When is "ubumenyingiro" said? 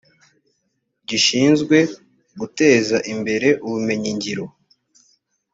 3.65-4.45